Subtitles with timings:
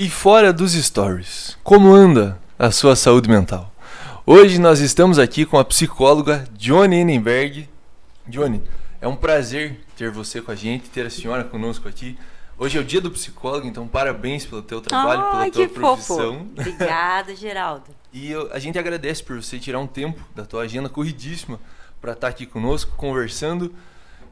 [0.00, 3.74] E fora dos stories, como anda a sua saúde mental?
[4.24, 7.68] Hoje nós estamos aqui com a psicóloga Johnny Enenberg.
[8.24, 8.62] Johnny,
[9.00, 12.16] é um prazer ter você com a gente, ter a senhora conosco aqui.
[12.56, 15.74] Hoje é o dia do psicólogo, então parabéns pelo teu trabalho, Ai, pela tua que
[15.74, 16.16] profissão.
[16.16, 16.46] Fofo.
[16.56, 17.97] Obrigada, Geraldo.
[18.12, 21.60] E eu- a gente agradece por você tirar um tempo da tua agenda corridíssima
[22.00, 23.74] para estar aqui conosco, conversando.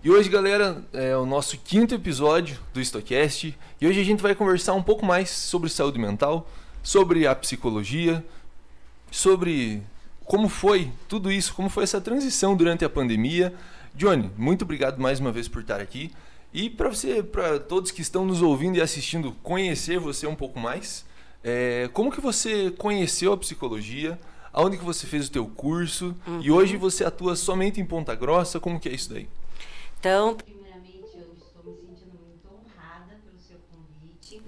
[0.02, 3.56] E hoje, galera, é o nosso quinto episódio do Stocast.
[3.80, 6.48] E hoje a gente vai conversar um pouco mais sobre saúde mental,
[6.82, 8.24] sobre a psicologia,
[9.10, 9.82] sobre
[10.24, 13.52] como foi tudo isso, como foi essa transição durante a pandemia.
[13.94, 16.12] Johnny, muito obrigado mais uma vez por estar aqui.
[16.52, 20.58] E para você, para todos que estão nos ouvindo e assistindo, conhecer você um pouco
[20.58, 21.04] mais,
[21.46, 24.18] é, como que você conheceu a psicologia?
[24.52, 26.14] Aonde que você fez o teu curso?
[26.42, 28.58] E hoje você atua somente em Ponta Grossa?
[28.58, 29.28] Como que é isso daí?
[30.00, 34.42] Então, Primeiramente, eu estou me sentindo muito honrada pelo seu convite.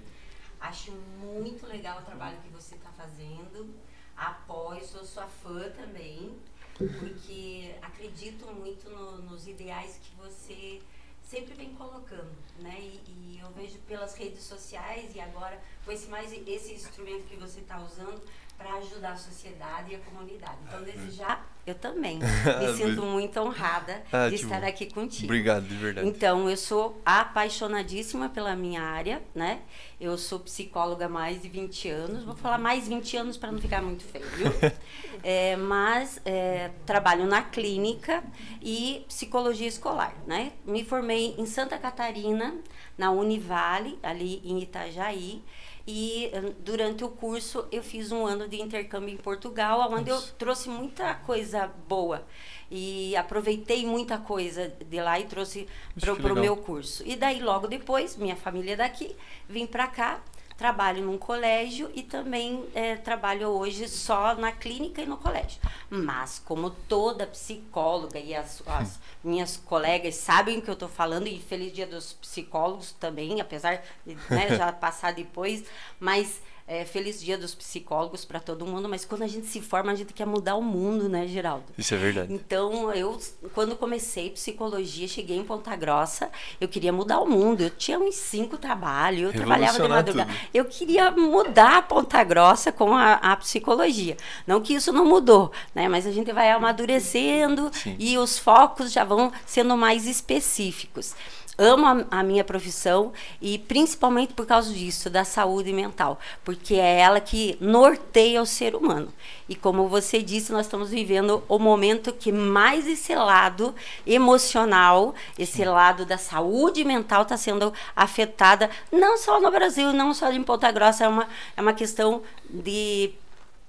[0.59, 3.69] Acho muito legal o trabalho que você está fazendo.
[4.17, 6.31] Apoio, sou sua fã também,
[6.77, 10.81] porque acredito muito no- nos ideais que você
[11.29, 12.75] sempre vem colocando, né?
[12.79, 17.37] E, e eu vejo pelas redes sociais e agora com esse mais esse instrumento que
[17.37, 18.19] você está usando
[18.57, 20.57] para ajudar a sociedade e a comunidade.
[20.67, 24.67] Então, desde já, eu também me sinto muito honrada Ah, de estar bom.
[24.67, 25.25] aqui contigo.
[25.25, 26.07] Obrigado, de verdade.
[26.07, 29.59] então eu sou apaixonadíssima pela minha área, né?
[29.99, 32.23] Eu sou psicóloga há mais de 20 anos.
[32.23, 34.25] Vou falar mais 20 anos para não ficar muito feio.
[35.21, 38.23] É, mas é, trabalho na clínica
[38.61, 40.53] e psicologia escolar, né?
[40.65, 42.55] Me formei em Santa Catarina,
[42.97, 45.43] na Univale, ali em Itajaí.
[45.91, 50.17] E eh, durante o curso eu fiz um ano de intercâmbio em Portugal, onde eu
[50.17, 50.35] Nossa.
[50.37, 52.27] trouxe muita coisa boa.
[52.69, 55.67] E aproveitei muita coisa de lá e trouxe
[55.99, 57.01] para o meu curso.
[57.07, 59.15] E daí, logo depois, minha família daqui,
[59.49, 60.21] vim para cá,
[60.59, 65.61] trabalho num colégio e também eh, trabalho hoje só na clínica e no colégio.
[65.89, 71.27] Mas, como toda psicóloga e as, as minhas colegas sabem o que eu estou falando,
[71.27, 75.63] e feliz dia dos psicólogos também, apesar de né, já passar depois,
[75.97, 78.87] mas eh, feliz dia dos psicólogos para todo mundo.
[78.87, 81.65] Mas quando a gente se forma, a gente quer mudar o mundo, né, Geraldo?
[81.75, 82.31] Isso é verdade.
[82.31, 83.19] Então, eu,
[83.55, 86.29] quando comecei psicologia, cheguei em Ponta Grossa,
[86.61, 87.61] eu queria mudar o mundo.
[87.61, 90.31] Eu tinha uns cinco trabalhos, eu trabalhava de madrugada.
[90.31, 90.49] tudo.
[90.53, 94.15] Eu queria mudar Ponta Grossa com a, a psicologia.
[94.45, 95.89] Não que isso não mudou, né?
[95.89, 97.95] Mas a gente vai amadurecendo Sim.
[97.97, 101.15] e os focos já vão sendo mais específicos.
[101.61, 103.11] Amo a, a minha profissão
[103.41, 108.75] e principalmente por causa disso, da saúde mental, porque é ela que norteia o ser
[108.75, 109.09] humano.
[109.49, 113.75] E como você disse, nós estamos vivendo o momento que mais esse lado
[114.07, 120.31] emocional, esse lado da saúde mental está sendo afetada, não só no Brasil, não só
[120.31, 121.27] em Ponta Grossa, é uma,
[121.57, 123.11] é uma questão de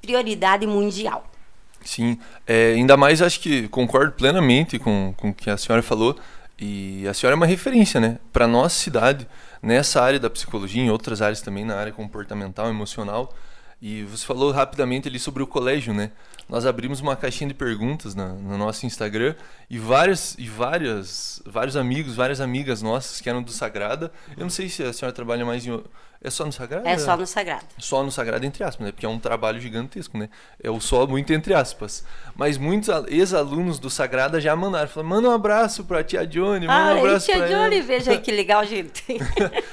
[0.01, 1.27] prioridade mundial.
[1.85, 6.17] Sim, é, ainda mais acho que concordo plenamente com, com o que a senhora falou.
[6.61, 9.27] E a senhora é uma referência, né, para nossa cidade,
[9.63, 13.35] nessa área da psicologia, em outras áreas também, na área comportamental, emocional.
[13.83, 16.11] E você falou rapidamente ali sobre o colégio, né?
[16.49, 19.35] Nós abrimos uma caixinha de perguntas na, no nosso Instagram
[19.71, 24.13] e várias e várias vários amigos, várias amigas nossas que eram do Sagrada.
[24.37, 25.81] Eu não sei se a senhora trabalha mais em
[26.23, 26.87] é só no Sagrada?
[26.87, 27.65] É só no Sagrado.
[27.79, 28.93] só no Sagrado entre aspas, né?
[28.93, 30.29] Porque é um trabalho gigantesco, né?
[30.63, 32.05] É o só muito entre aspas.
[32.37, 36.67] Mas muitos al- ex-alunos do Sagrada já mandaram, falaram, manda um abraço pra tia Johnny,
[36.67, 37.87] manda um Ah, abraço tia pra Johnny, ela.
[37.87, 39.03] veja aí que legal, gente.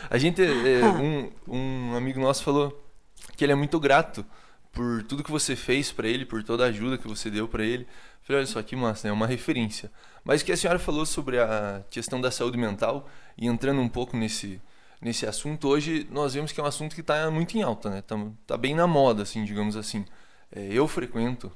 [0.10, 2.87] A gente, é, um, um amigo nosso falou
[3.36, 4.26] que ele é muito grato
[4.72, 7.64] por tudo que você fez pra ele, por toda a ajuda que você deu pra
[7.64, 7.84] ele.
[7.84, 7.88] Eu
[8.24, 9.12] Falei, olha só que massa, né?
[9.12, 9.92] É uma referência.
[10.24, 13.90] Mas o que a senhora falou sobre a questão da saúde mental e entrando um
[13.90, 14.62] pouco nesse
[15.02, 18.02] nesse assunto, hoje nós vemos que é um assunto que está muito em alta, né?
[18.02, 20.06] Tá, tá bem na moda, assim, digamos assim.
[20.52, 21.52] É, eu frequento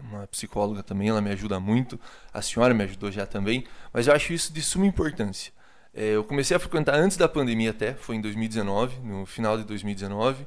[0.00, 1.98] uma psicóloga também, ela me ajuda muito.
[2.32, 5.52] A senhora me ajudou já também, mas eu acho isso de suma importância.
[5.94, 9.64] É, eu comecei a frequentar antes da pandemia até, foi em 2019, no final de
[9.64, 10.46] 2019.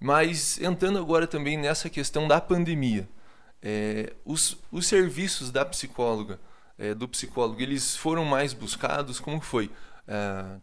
[0.00, 3.08] Mas entrando agora também nessa questão da pandemia,
[3.60, 6.38] é, os, os serviços da psicóloga,
[6.78, 9.18] é, do psicólogo, eles foram mais buscados?
[9.18, 9.70] Como foi?
[10.06, 10.56] É,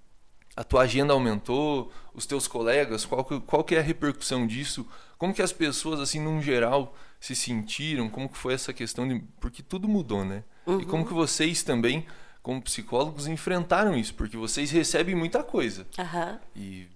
[0.55, 1.91] a tua agenda aumentou?
[2.13, 3.05] Os teus colegas?
[3.05, 4.87] Qual, que- qual que é a repercussão disso?
[5.17, 8.09] Como que as pessoas, assim, num geral, se sentiram?
[8.09, 9.21] Como que foi essa questão de...
[9.41, 10.43] Porque tudo mudou, né?
[10.79, 12.05] E como que vocês também,
[12.41, 14.13] como psicólogos, enfrentaram isso?
[14.13, 15.85] Porque vocês recebem muita coisa.
[15.99, 16.39] Aham.
[16.55, 16.87] E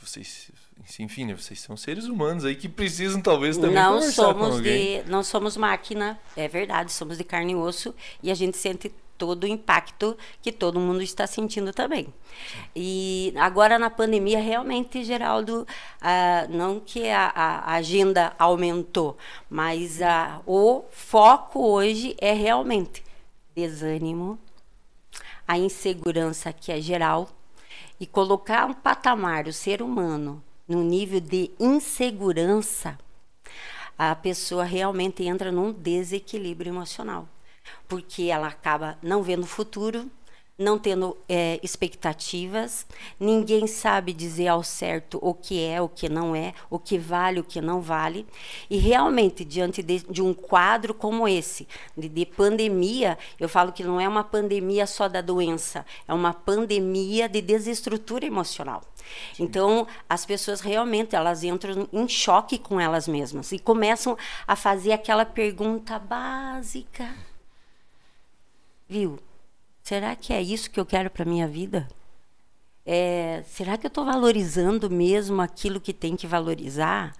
[0.00, 0.50] vocês
[1.00, 5.22] enfim, né, vocês são seres humanos aí que precisam talvez também não somos de não
[5.22, 9.46] somos máquina é verdade somos de carne e osso e a gente sente todo o
[9.46, 12.12] impacto que todo mundo está sentindo também.
[12.74, 15.66] E agora na pandemia realmente Geraldo
[16.00, 19.16] ah, não que a, a agenda aumentou
[19.48, 23.02] mas ah, o foco hoje é realmente
[23.54, 24.38] desânimo
[25.48, 27.30] a insegurança que é geral
[27.98, 32.98] e colocar um patamar o ser humano no nível de insegurança,
[33.98, 37.28] a pessoa realmente entra num desequilíbrio emocional,
[37.88, 40.10] porque ela acaba não vendo o futuro,
[40.58, 42.86] não tendo é, expectativas,
[43.20, 47.40] ninguém sabe dizer ao certo o que é, o que não é, o que vale,
[47.40, 48.26] o que não vale.
[48.70, 53.84] E realmente, diante de, de um quadro como esse, de, de, pandemia, eu falo que
[53.84, 58.82] não é uma pandemia só da doença, é uma pandemia de desestrutura emocional.
[59.34, 59.44] Sim.
[59.44, 64.16] Então, as pessoas realmente elas entram em choque com elas mesmas e começam
[64.46, 67.14] a fazer aquela pergunta básica.
[68.88, 69.18] Viu?
[69.86, 71.86] Será que é isso que eu quero para minha vida?
[72.84, 77.14] É, será que eu estou valorizando mesmo aquilo que tem que valorizar?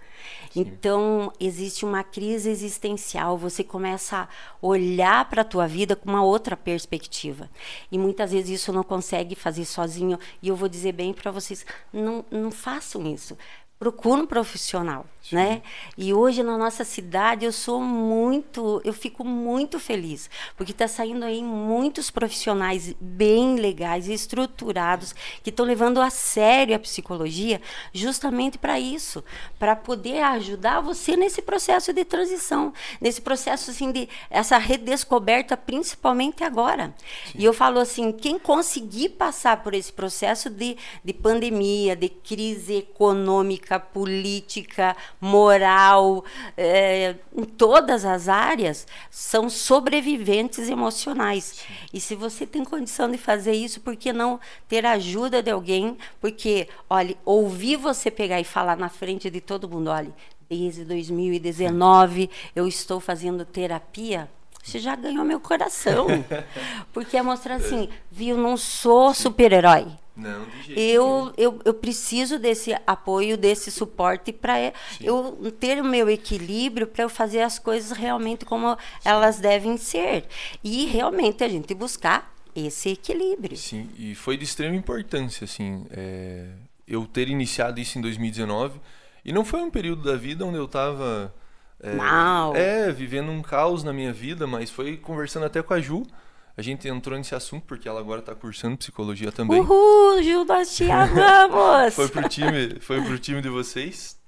[0.50, 0.62] Sim.
[0.62, 4.28] Então, existe uma crise existencial, você começa a
[4.60, 7.48] olhar para a tua vida com uma outra perspectiva.
[7.88, 10.18] E muitas vezes isso não consegue fazer sozinho.
[10.42, 13.38] E eu vou dizer bem para vocês, não, não façam isso
[13.78, 15.36] procura um profissional, Sim.
[15.36, 15.62] né?
[15.98, 21.24] E hoje na nossa cidade eu sou muito, eu fico muito feliz, porque está saindo
[21.26, 27.60] aí muitos profissionais bem legais, estruturados, que estão levando a sério a psicologia,
[27.92, 29.22] justamente para isso,
[29.58, 36.42] para poder ajudar você nesse processo de transição, nesse processo assim de essa redescoberta, principalmente
[36.42, 36.94] agora.
[37.26, 37.40] Sim.
[37.40, 42.76] E eu falo assim, quem conseguir passar por esse processo de, de pandemia, de crise
[42.76, 46.24] econômica política, moral,
[46.56, 51.44] é, em todas as áreas, são sobreviventes emocionais.
[51.44, 51.74] Sim.
[51.92, 55.98] E se você tem condição de fazer isso, por que não ter ajuda de alguém?
[56.20, 60.14] Porque, olha, ouvir você pegar e falar na frente de todo mundo, olha,
[60.48, 64.28] desde 2019 eu estou fazendo terapia
[64.66, 66.08] você já ganhou meu coração.
[66.92, 69.86] Porque é mostrar assim, viu, não sou super-herói.
[70.16, 75.84] Não, de jeito eu, eu, eu preciso desse apoio, desse suporte para eu ter o
[75.84, 78.78] meu equilíbrio, para eu fazer as coisas realmente como Sim.
[79.04, 80.24] elas devem ser.
[80.64, 83.56] E realmente a gente buscar esse equilíbrio.
[83.56, 86.46] Sim, e foi de extrema importância, assim, é,
[86.88, 88.80] eu ter iniciado isso em 2019.
[89.22, 91.34] E não foi um período da vida onde eu estava
[91.80, 92.56] é, Mal.
[92.56, 96.06] É, vivendo um caos na minha vida, mas foi conversando até com a Ju.
[96.56, 99.60] A gente entrou nesse assunto porque ela agora está cursando psicologia também.
[99.60, 101.94] Uhul, Ju, nós te amamos!
[101.94, 104.18] foi pro time, foi pro time de vocês.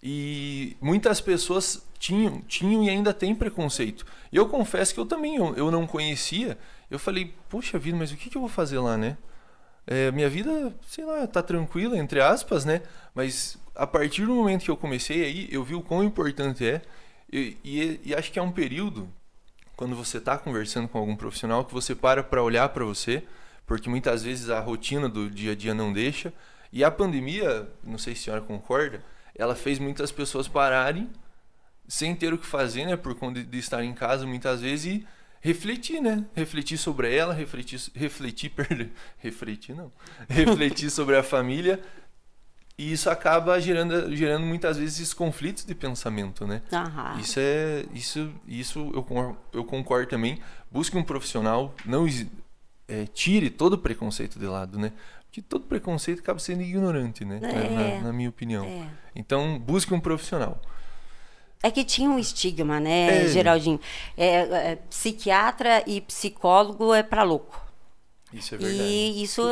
[0.00, 4.04] E muitas pessoas tinham, tinham e ainda têm preconceito.
[4.32, 6.56] E eu confesso que eu também eu, eu não conhecia.
[6.90, 9.16] Eu falei, puxa vida, mas o que, que eu vou fazer lá, né?
[9.86, 12.82] É, minha vida, sei lá, tá tranquila, entre aspas, né?
[13.14, 16.82] Mas a partir do momento que eu comecei aí, eu vi o quão importante é.
[17.32, 19.08] E, e, e acho que é um período,
[19.82, 23.24] quando você está conversando com algum profissional, que você para para olhar para você,
[23.66, 26.32] porque muitas vezes a rotina do dia a dia não deixa.
[26.72, 29.02] E a pandemia, não sei se a senhora concorda,
[29.34, 31.10] ela fez muitas pessoas pararem
[31.88, 32.96] sem ter o que fazer, né?
[32.96, 35.06] Por conta de, estar em casa muitas vezes e
[35.40, 36.26] refletir, né?
[36.32, 39.90] Refletir sobre ela, refletir, refletir, perdão, refletir não,
[40.30, 41.82] refletir sobre a família
[42.76, 46.62] e isso acaba gerando, gerando muitas vezes esses conflitos de pensamento, né?
[47.20, 50.40] Isso é, isso, isso eu, eu concordo também.
[50.70, 52.06] Busque um profissional, não
[52.88, 54.92] é, tire todo o preconceito de lado, né?
[55.26, 57.40] Porque todo preconceito acaba sendo ignorante, né?
[57.42, 57.98] É.
[57.98, 58.64] Na, na, minha opinião.
[58.64, 58.86] É.
[59.14, 60.60] Então, busque um profissional.
[61.62, 63.28] É que tinha um estigma, né, é.
[63.28, 63.80] Geraldinho?
[64.16, 67.71] É, é, psiquiatra e psicólogo é para louco.
[68.32, 68.82] Isso é verdade.
[68.82, 69.42] E isso,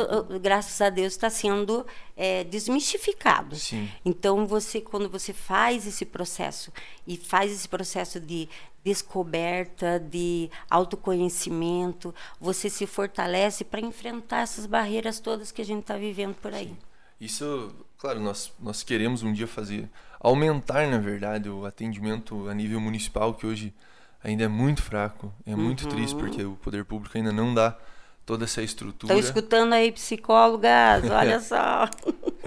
[0.41, 1.85] graças a Deus, está sendo
[2.15, 3.55] é, desmistificado.
[3.55, 3.89] Sim.
[4.03, 6.71] Então, você, quando você faz esse processo
[7.05, 8.49] e faz esse processo de
[8.83, 15.95] descoberta, de autoconhecimento, você se fortalece para enfrentar essas barreiras todas que a gente está
[15.97, 16.67] vivendo por aí.
[16.67, 16.77] Sim.
[17.21, 19.87] Isso, claro, nós, nós queremos um dia fazer,
[20.19, 23.71] aumentar, na verdade, o atendimento a nível municipal, que hoje
[24.23, 25.31] ainda é muito fraco.
[25.45, 25.89] É muito uhum.
[25.91, 27.77] triste, porque o poder público ainda não dá
[28.25, 29.13] toda essa estrutura.
[29.13, 31.89] Estou escutando aí, psicólogas, olha só.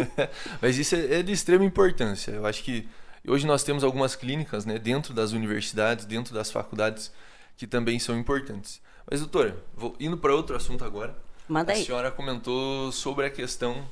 [0.61, 2.33] Mas isso é, é, de extrema importância.
[2.33, 2.89] Eu acho que
[3.27, 7.13] hoje nós temos algumas clínicas né, dentro das universidades, dentro das faculdades,
[7.57, 8.81] que também são importantes.
[9.11, 11.17] Mas, doutora, vou indo para outro assunto agora.
[11.49, 11.83] Manda a aí.
[11.83, 13.87] A senhora comentou sobre a questão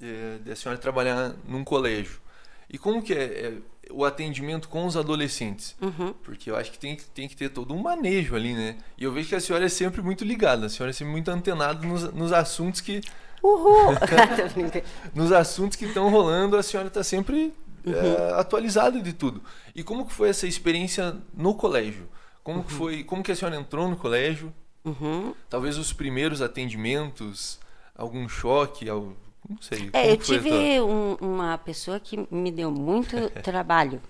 [0.00, 2.20] é, da senhora trabalhar num colégio.
[2.68, 3.54] E como que é, é
[3.94, 5.76] o atendimento com os adolescentes?
[5.80, 6.12] Uhum.
[6.22, 8.76] Porque eu acho que tem, tem que ter todo um manejo ali, né?
[8.96, 11.30] E eu vejo que a senhora é sempre muito ligada, a senhora é sempre muito
[11.30, 13.00] antenada nos, nos assuntos que
[13.42, 13.94] Uhul!
[15.14, 17.52] nos assuntos que estão rolando, a senhora está sempre
[17.84, 17.94] Uhum.
[17.94, 19.42] é, atualizada de tudo.
[19.74, 22.08] E como que foi essa experiência no colégio?
[22.42, 23.04] Como que foi?
[23.04, 24.52] Como que a senhora entrou no colégio?
[24.84, 25.34] Uhum.
[25.48, 27.58] Talvez os primeiros atendimentos,
[27.94, 29.16] algum choque, algo,
[29.48, 29.90] não sei.
[29.92, 34.00] É, eu tua- tive um- uma pessoa que me deu muito trabalho.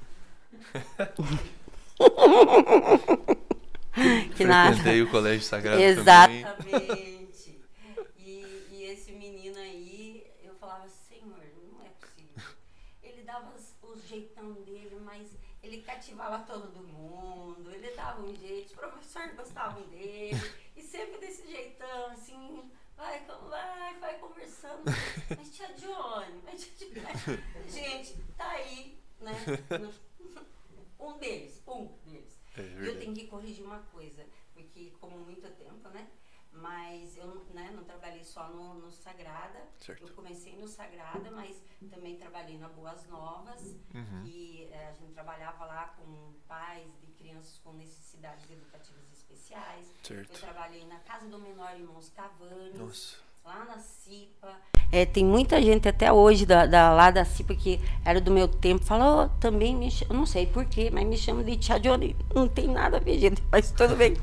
[4.36, 4.74] que nada.
[4.74, 6.32] Frequentei o colégio sagrado Exato.
[6.32, 6.40] também.
[6.40, 7.60] Exatamente.
[8.18, 11.36] E, e esse menino aí, eu falava, Senhor,
[11.70, 12.42] não é possível.
[13.02, 13.72] Ele dava os
[14.08, 15.28] jeitão dele, mas
[15.62, 20.38] ele cativava todo mundo, ele dava um jeito, os professores gostavam dele,
[20.76, 22.62] e sempre desse jeitão, assim,
[22.96, 24.82] vai, com- vai, vai conversando.
[25.36, 27.70] Mas tia Johnny, mas tia Johnny.
[27.70, 29.32] Gente, tá aí, né?
[30.98, 32.38] Um deles, um deles.
[32.56, 36.06] É eu tenho que corrigir uma coisa, porque como muito tempo, né?
[36.52, 39.58] Mas eu não- né, não trabalhei só no, no Sagrada.
[39.78, 40.06] Certo.
[40.06, 41.56] Eu comecei no Sagrada, mas
[41.90, 43.60] também trabalhei na Boas Novas.
[43.94, 44.22] Uhum.
[44.26, 49.86] E eh, a gente trabalhava lá com pais de crianças com necessidades educativas especiais.
[50.02, 50.34] Certo.
[50.34, 53.16] Eu trabalhei na Casa do Menor Irmãos Cavanes, Nossa.
[53.44, 54.54] lá na CIPA.
[54.92, 58.46] É, tem muita gente até hoje da, da- lá da CIPA que era do meu
[58.46, 62.14] tempo, fala, "Ô, também me chama, não sei porquê, mas me chama de tia Johnny.
[62.34, 64.14] Não tem nada a ver, gente, mas tudo bem.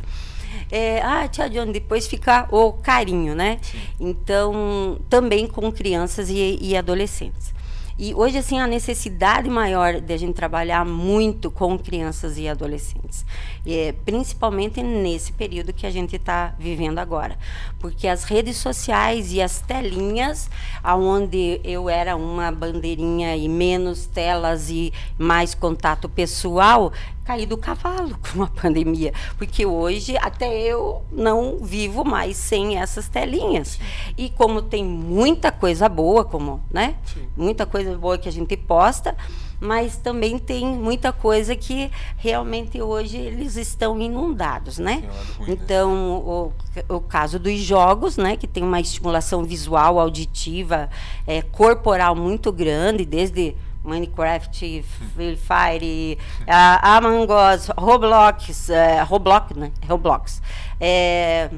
[0.72, 3.60] É, ah, tia Johnny, depois fica o carinho, né?
[4.00, 7.54] Então, também com crianças e, e adolescentes.
[8.02, 13.26] E hoje, assim, a necessidade maior de a gente trabalhar muito com crianças e adolescentes,
[13.68, 17.38] é, principalmente nesse período que a gente está vivendo agora.
[17.78, 20.50] Porque as redes sociais e as telinhas,
[20.82, 26.94] aonde eu era uma bandeirinha e menos telas e mais contato pessoal,
[27.30, 29.14] caí do cavalo com a pandemia.
[29.38, 33.80] Porque hoje até eu não vivo mais sem essas telinhas.
[34.18, 36.96] E como tem muita coisa boa, como, né?
[37.06, 37.28] Sim.
[37.38, 39.16] Muita coisa boa que a gente posta,
[39.60, 45.04] mas também tem muita coisa que realmente hoje eles estão inundados, né?
[45.06, 45.54] Lado ruim, né?
[45.54, 46.54] Então, o,
[46.96, 50.90] o caso dos jogos, né, que tem uma estimulação visual, auditiva,
[51.28, 53.56] é, corporal muito grande, desde
[53.90, 54.84] Minecraft,
[55.16, 56.18] Free Fire,
[56.48, 59.72] a Among Us, Roblox, é, Roblox, né?
[59.88, 60.42] Roblox.
[60.80, 61.50] É,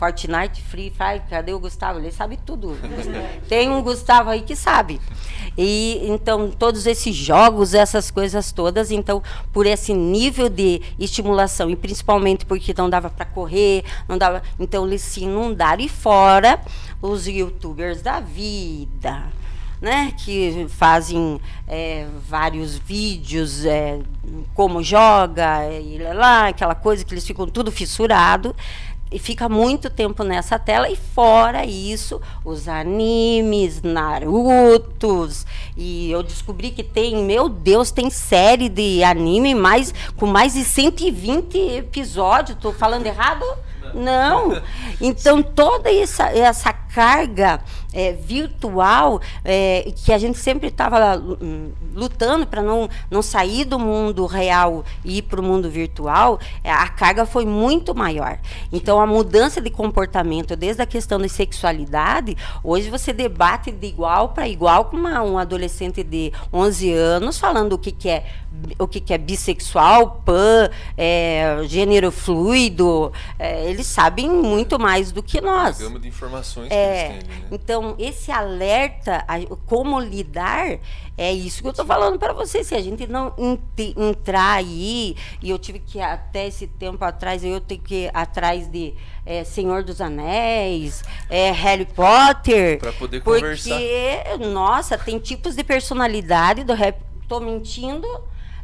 [0.00, 1.98] Fortnite, Free Fire, cadê o Gustavo?
[1.98, 2.74] Ele sabe tudo.
[3.50, 4.98] Tem um Gustavo aí que sabe.
[5.58, 11.76] E então todos esses jogos, essas coisas todas, então por esse nível de estimulação e
[11.76, 16.58] principalmente porque não dava para correr, não dava, então eles se inundaram e fora
[17.02, 19.24] os YouTubers da vida,
[19.80, 23.98] né, que fazem é, vários vídeos, é,
[24.54, 28.54] como joga, e lá, lá, aquela coisa que eles ficam tudo fissurado
[29.12, 35.44] e fica muito tempo nessa tela e fora isso os animes Narutos
[35.76, 40.62] e eu descobri que tem meu Deus tem série de anime mais com mais de
[40.62, 43.44] 120 episódios tô falando errado?
[43.92, 44.62] Não.
[45.00, 47.60] Então toda essa essa carga
[47.92, 51.20] é, virtual é, que a gente sempre estava
[51.94, 56.70] lutando para não, não sair do mundo real e ir para o mundo virtual, é,
[56.70, 58.38] a carga foi muito maior.
[58.72, 64.30] Então, a mudança de comportamento, desde a questão da sexualidade, hoje você debate de igual
[64.30, 68.24] para igual com uma, um adolescente de 11 anos falando o que, que é
[68.78, 75.22] o que, que é bissexual, pan, é, gênero fluido, é, eles sabem muito mais do
[75.22, 75.80] que nós.
[75.80, 77.48] A gama de informações que É, eles têm ali, né?
[77.52, 80.78] então esse alerta, a- como lidar,
[81.16, 82.66] é isso que eu tô falando para vocês.
[82.66, 83.34] Se a gente não
[83.96, 88.68] entrar aí, e eu tive que até esse tempo atrás, eu tenho que ir atrás
[88.68, 88.94] de
[89.26, 92.78] é, Senhor dos Anéis, é, Harry Potter.
[92.78, 94.38] Pra poder porque, conversar.
[94.52, 96.96] nossa, tem tipos de personalidade do Harry.
[97.28, 98.08] Tô mentindo?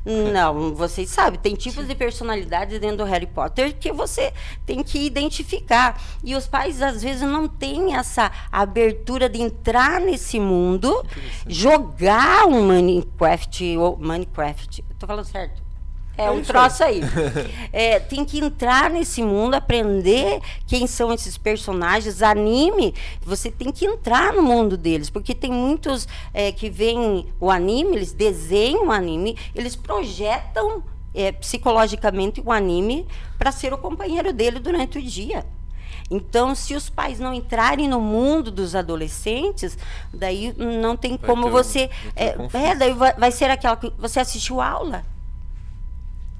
[0.07, 4.33] Não, vocês sabem, tem tipos de personalidade dentro do Harry Potter que você
[4.65, 6.01] tem que identificar.
[6.23, 11.05] E os pais, às vezes, não têm essa abertura de entrar nesse mundo,
[11.49, 13.77] jogar um Minecraft.
[13.79, 14.85] Ou Minecraft.
[14.97, 15.66] Tô falando certo?
[16.19, 17.01] É É um troço aí.
[17.73, 22.95] É, tem que entrar nesse mundo, aprender quem são esses personagens, anime.
[23.23, 27.97] Você tem que entrar no mundo deles, porque tem muitos é, que veem o anime,
[27.97, 30.83] eles desenham o anime, eles projetam
[31.15, 33.07] é, psicologicamente o anime
[33.39, 35.45] para ser o companheiro dele durante o dia.
[36.11, 39.77] Então, se os pais não entrarem no mundo dos adolescentes,
[40.15, 41.91] daí não tem Vai como um- você.
[42.39, 45.03] um É, é, daí vai, vai ser aquela que você assistiu a aula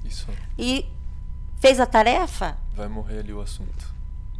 [0.07, 0.27] Isso.
[0.57, 0.85] e
[1.59, 3.85] fez a tarefa, Vai morrer ali o assunto.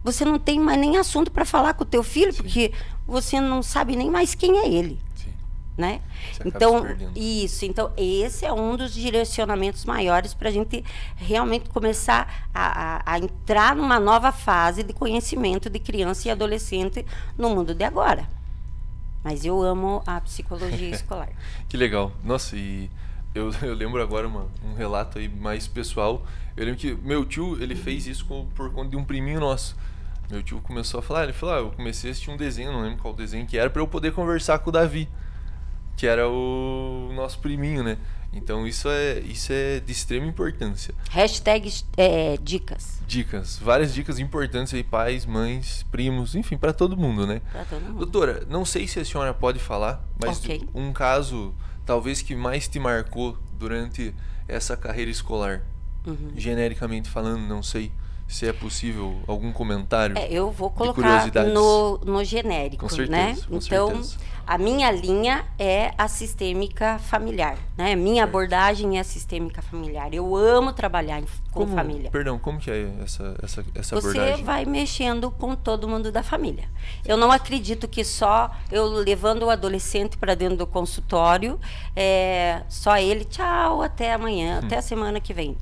[0.04, 2.38] você não tem mais nem assunto para falar com o teu filho, Sim.
[2.44, 2.74] porque
[3.08, 5.00] você não sabe nem mais quem é ele.
[5.16, 5.34] Sim.
[5.78, 6.02] né?
[6.34, 6.84] Você Então,
[7.16, 7.66] isso.
[7.66, 10.84] Então, esse é um dos direcionamentos maiores para a gente
[11.16, 17.06] realmente começar a, a- a entrar numa nova fase de conhecimento de criança e adolescente
[17.38, 18.28] no mundo de agora.
[19.24, 21.30] Mas eu amo a psicologia escolar.
[21.68, 22.12] Que legal.
[22.24, 22.90] Nossa, e
[23.38, 26.26] eu, eu lembro agora uma, um relato aí mais pessoal.
[26.56, 29.76] Eu lembro que meu tio, ele fez isso com- por conta de um priminho nosso.
[30.30, 32.82] Meu tio começou a falar, ele falou, ah, eu comecei a assistir um desenho, não
[32.82, 35.08] lembro qual desenho que era, para eu poder conversar com o Davi,
[35.96, 37.98] que era o nosso priminho, né?
[38.34, 40.94] Então isso é, isso é de extrema importância.
[41.12, 47.26] Hashtag é, dicas Dicas, várias dicas importantes aí, pais, mães, primos, enfim, para todo mundo,
[47.26, 47.42] né?
[47.54, 48.00] para todo mundo.
[48.00, 50.68] Doutora, não sei se a senhora pode falar, mas Ok.
[50.76, 51.56] um caso
[51.88, 54.14] talvez que mais te marcou durante
[54.48, 55.64] essa carreira escolar,
[56.06, 56.32] Uhum.
[56.36, 57.92] genericamente falando, não sei
[58.28, 60.18] se é possível algum comentário.
[60.18, 63.38] É, eu vou colocar no, no genérico, Com certeza, né?
[63.48, 64.18] com então, certeza.
[64.48, 67.96] A minha linha é a sistêmica familiar, né?
[67.96, 68.30] Minha Certo.
[68.30, 70.14] abordagem é a sistêmica familiar.
[70.14, 72.10] Eu amo trabalhar com Como- família.
[72.10, 74.46] Perdão, como que é essa, essa, essa Você abordagem?
[74.46, 76.70] vai mexendo com todo mundo da família.
[77.06, 81.60] Eu não acredito que só eu levando o adolescente para dentro do consultório,
[81.96, 85.58] é, só ele, tchau, até amanhã, até a semana que vem.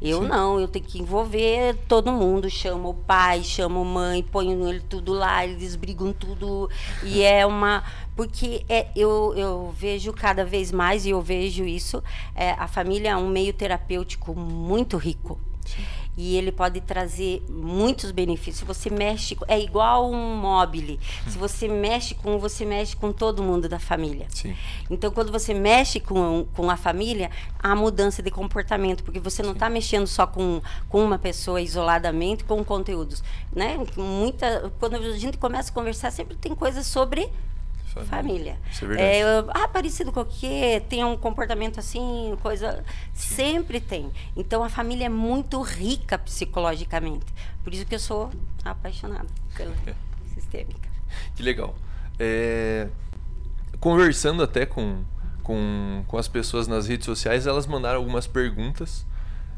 [0.00, 0.22] Eu.
[0.22, 0.28] Sim.
[0.28, 4.80] não, eu tenho que envolver todo mundo, chamo o pai, chamo a mãe, ponho ele
[4.80, 6.70] tudo lá, eles brigam tudo.
[7.02, 7.82] E é uma.
[8.14, 12.02] Porque é, eu, eu vejo cada vez mais, e eu vejo isso,
[12.34, 15.38] é, a família é um meio terapêutico muito rico.
[16.20, 18.66] E ele pode trazer muitos benefícios.
[18.66, 20.98] Você mexe, com- é igual um mobile.
[21.28, 24.26] Se você mexe com, um, você mexe com todo mundo da família.
[24.30, 24.52] Sim,
[24.90, 29.52] Então, quando você mexe com, com a família, há mudança de comportamento, porque você não
[29.52, 33.22] está mexendo só com, com uma pessoa isoladamente, com conteúdos.
[33.54, 33.78] Né?
[33.96, 37.28] Muita, quando a gente começa a conversar, sempre tem coisas sobre
[38.04, 38.58] família.
[38.70, 39.08] Isso é verdade.
[39.08, 40.82] É, ah, parecido com o quê?
[40.88, 42.84] Tem um comportamento assim, coisa.
[43.12, 44.10] Sempre tem.
[44.36, 47.26] Então a família é muito rica psicologicamente.
[47.64, 48.30] Por isso que eu sou
[48.64, 49.74] apaixonada pela
[50.34, 50.88] sistêmica.
[51.34, 51.74] Que legal.
[52.18, 52.88] É,
[53.80, 55.04] Conversando até com,
[55.42, 59.06] com, com as pessoas nas redes sociais, elas mandaram algumas perguntas.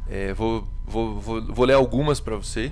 [0.07, 2.71] É, vou, vou, vou, vou ler algumas para você.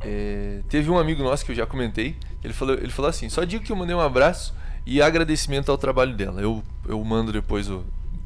[0.00, 2.16] É, teve um amigo nosso que eu já comentei.
[2.42, 4.52] Ele falou, ele falou assim: só digo que eu mandei um abraço
[4.84, 6.40] e agradecimento ao trabalho dela.
[6.40, 7.84] Eu, eu mando depois o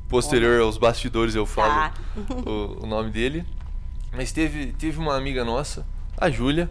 [0.08, 1.94] posterior aos bastidores eu falo Tá.
[2.50, 3.44] o, o nome dele.
[4.12, 5.84] Mas teve, teve uma amiga nossa,
[6.16, 6.70] a Júlia,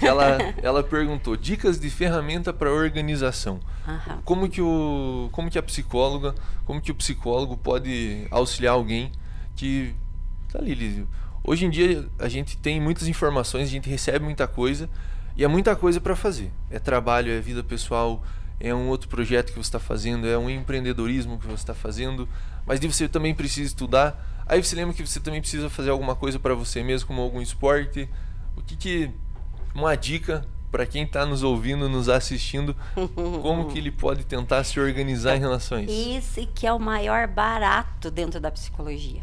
[0.00, 3.60] que ela, ela perguntou dicas de ferramenta para organização.
[3.86, 4.18] Aham.
[4.24, 9.12] Como que o como que a psicóloga, como que o psicólogo pode auxiliar alguém
[9.54, 9.94] que
[10.50, 11.06] tá ali,
[11.44, 14.90] hoje em dia a gente tem muitas informações, a gente recebe muita coisa
[15.36, 16.50] e é muita coisa para fazer.
[16.68, 18.24] É trabalho, é vida pessoal,
[18.58, 22.28] é um outro projeto que você está fazendo, é um empreendedorismo que você está fazendo,
[22.66, 24.44] mas daí você também precisa estudar.
[24.46, 27.40] Aí você lembra que você também precisa fazer alguma coisa para você mesmo, como algum
[27.40, 28.08] esporte.
[28.56, 29.10] O que que
[29.74, 32.74] uma dica para quem está nos ouvindo, nos assistindo,
[33.14, 36.16] como que ele pode tentar se organizar em relação a isso?
[36.16, 39.22] Esse que é o maior barato dentro da psicologia.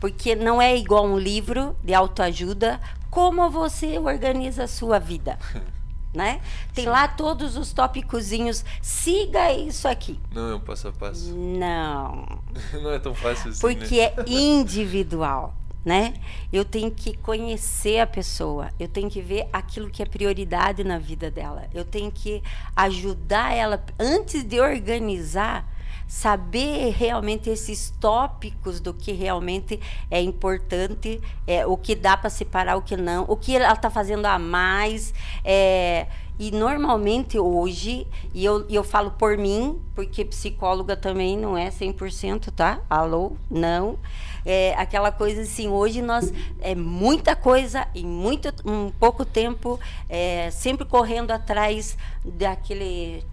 [0.00, 5.38] Porque não é igual um livro de autoajuda, como você organiza a sua vida.
[6.18, 6.40] Né?
[6.74, 8.64] Tem lá todos os tópicozinhos.
[8.82, 10.18] Siga isso aqui.
[10.34, 11.32] Não é um passo a passo.
[11.32, 12.40] Não.
[12.82, 14.12] Não é tão fácil assim, Porque né?
[14.16, 15.54] é individual,
[15.84, 16.14] né?
[16.52, 20.98] Eu tenho que conhecer a pessoa, eu tenho que ver aquilo que é prioridade na
[20.98, 22.42] vida dela, eu tenho que
[22.74, 25.72] ajudar ela antes de organizar.
[26.08, 29.78] Saber realmente esses tópicos do que realmente
[30.10, 33.90] é importante, é, o que dá para separar, o que não, o que ela está
[33.90, 35.12] fazendo a mais.
[35.44, 36.06] É,
[36.38, 42.52] e normalmente hoje, e eu, eu falo por mim, porque psicóloga também não é 100%,
[42.52, 42.80] tá?
[42.88, 43.32] Alô?
[43.50, 43.98] Não.
[44.46, 50.48] É aquela coisa assim, hoje nós, é muita coisa em muito, um pouco tempo, é,
[50.52, 53.24] sempre correndo atrás daquele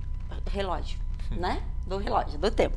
[0.52, 0.98] relógio,
[1.30, 1.62] né?
[1.86, 2.76] Do relógio, do tempo.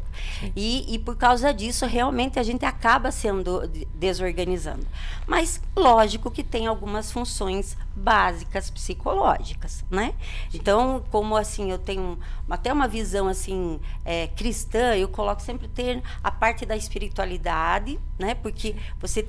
[0.54, 4.86] E, e por causa disso, realmente a gente acaba sendo de- desorganizando.
[5.26, 10.12] Mas, lógico que tem algumas funções básicas psicológicas, né?
[10.52, 12.18] Então, como assim, eu tenho
[12.50, 18.34] até uma visão assim é, cristã, eu coloco sempre ter a parte da espiritualidade, né?
[18.34, 19.26] Porque você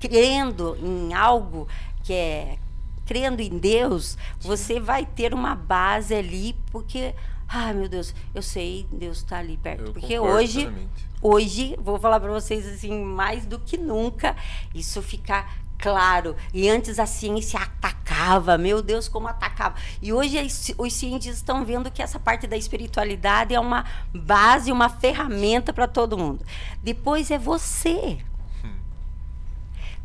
[0.00, 1.68] crendo em algo
[2.02, 2.58] que é
[3.04, 7.14] crendo em Deus, você vai ter uma base ali, porque,
[7.52, 9.86] ai meu Deus, eu sei, Deus está ali perto.
[9.86, 11.06] Eu porque hoje, plenamente.
[11.20, 14.34] hoje, vou falar para vocês assim, mais do que nunca,
[14.74, 15.46] isso fica
[15.78, 16.34] claro.
[16.54, 19.74] E antes a ciência atacava, meu Deus, como atacava.
[20.00, 20.38] E hoje
[20.78, 23.84] os cientistas estão vendo que essa parte da espiritualidade é uma
[24.14, 26.44] base, uma ferramenta para todo mundo.
[26.82, 28.18] Depois é você.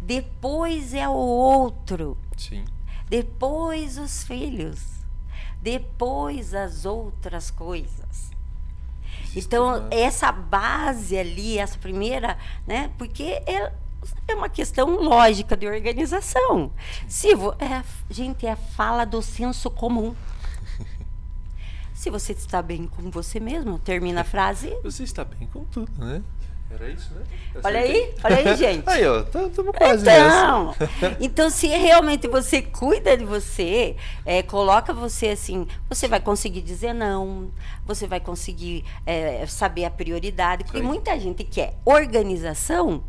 [0.02, 2.18] Depois é o outro.
[2.36, 2.66] Sim.
[3.10, 4.97] Depois os filhos.
[5.68, 8.32] Depois as outras coisas.
[9.36, 12.90] Então, essa base ali, essa primeira, né?
[12.98, 13.74] Porque é,
[14.30, 16.72] é uma questão lógica de organização.
[17.06, 20.16] Se é, gente, é a fala do senso comum.
[21.94, 24.74] Se você está bem com você mesmo, termina a frase.
[24.84, 26.24] Você está bem com tudo, né?
[26.70, 27.22] Era isso, né?
[27.64, 28.04] Olha Acertei.
[28.04, 28.84] aí, olha aí, gente.
[28.90, 30.36] Aí, ó, estamos quase nessa.
[30.46, 30.76] Então,
[31.20, 36.94] então, se realmente você cuida de você, é, coloca você assim, você vai conseguir dizer
[36.94, 37.50] não,
[37.86, 43.04] você vai conseguir é, saber a prioridade, porque muita gente quer organização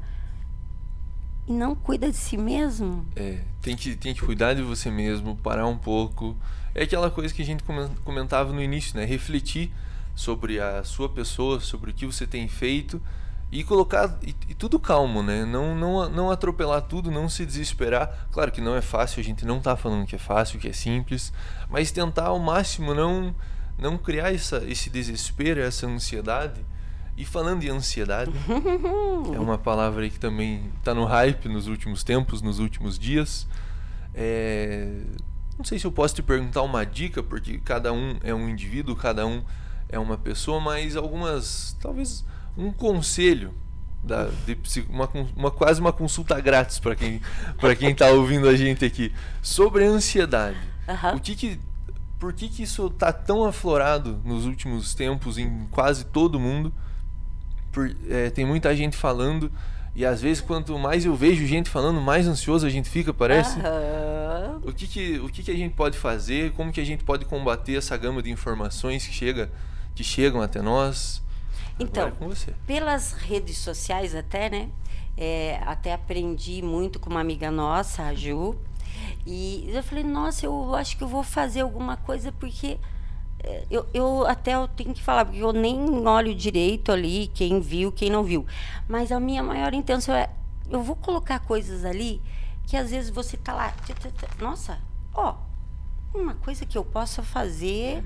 [1.46, 3.06] e não cuida de si mesmo.
[3.16, 6.36] É, tem que, tem que cuidar de você mesmo, parar um pouco.
[6.74, 9.04] É aquela coisa que a gente comen- comentava no início, né?
[9.04, 9.72] Refletir
[10.14, 13.02] sobre a sua pessoa, sobre o que você tem feito
[13.50, 15.44] e colocar e, e tudo calmo, né?
[15.44, 18.28] Não, não, não atropelar tudo, não se desesperar.
[18.30, 20.72] Claro que não é fácil, a gente não tá falando que é fácil, que é
[20.72, 21.32] simples,
[21.70, 23.34] mas tentar ao máximo não
[23.78, 26.61] não criar essa, esse desespero, essa ansiedade.
[27.16, 28.30] E falando de ansiedade,
[29.34, 33.46] é uma palavra que também está no hype nos últimos tempos, nos últimos dias.
[34.14, 35.00] É,
[35.56, 38.94] Não sei se eu posso te perguntar uma dica, porque cada um é um indivíduo,
[38.94, 39.42] cada um
[39.88, 42.24] é uma pessoa, mas algumas, talvez
[42.58, 43.54] um conselho,
[44.02, 44.56] da, de
[44.88, 47.20] uma, uma- quase uma consulta grátis para quem
[47.60, 50.58] para quem está ouvindo a gente aqui sobre a ansiedade.
[50.88, 51.14] Aham.
[51.16, 51.60] O que que,
[52.18, 56.72] por que que isso está tão aflorado nos últimos tempos em quase todo mundo?
[57.72, 59.50] Por- é, tem muita gente falando
[59.94, 63.58] e às vezes quanto mais eu vejo gente falando, mais ansioso a gente fica, parece.
[63.60, 64.60] Aham.
[64.64, 66.52] O que que, o que que a gente pode fazer?
[66.52, 69.50] Como que a gente pode combater essa gama de informações que chega
[69.94, 71.22] que chegam até nós?
[71.78, 74.70] Então, é pelas redes sociais até, né?
[75.16, 78.56] É, até aprendi muito com uma amiga nossa, a Ju.
[79.26, 82.78] E eu falei, nossa, eu acho que eu vou fazer alguma coisa porque
[83.40, 87.61] é, eu, eu até eu tenho que falar, porque eu nem olho direito ali quem
[87.61, 88.46] viu, quem não viu.
[88.88, 90.30] Mas a minha maior intenção é,
[90.68, 92.20] eu vou colocar coisas ali
[92.66, 93.74] que às vezes você tá lá,
[94.40, 94.78] nossa,
[95.14, 95.37] ó,
[96.14, 98.04] uma coisa que eu possa fazer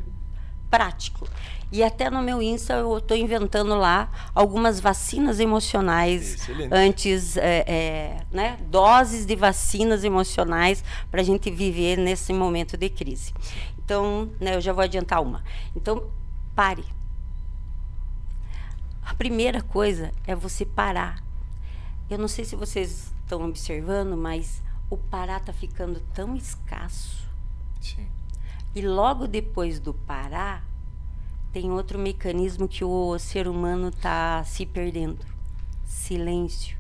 [0.73, 1.29] prático.
[1.71, 6.75] E até no meu Insta eu estou inventando lá algumas vacinas emocionais Excelente.
[6.75, 12.89] antes, é, é, né, doses de vacinas emocionais para a gente viver nesse momento de
[12.89, 13.35] crise.
[13.79, 15.45] Então, né, eu já vou adiantar uma.
[15.77, 16.11] Então,
[16.55, 16.85] pare.
[19.05, 21.23] A primeira coisa é você parar.
[22.09, 27.29] Eu não sei se vocês estão observando, mas o parar está ficando tão escasso.
[27.81, 28.07] Sim.
[28.75, 30.65] E logo depois do parar,
[31.53, 35.25] tem outro mecanismo que o ser humano está se perdendo:
[35.85, 36.77] silêncio.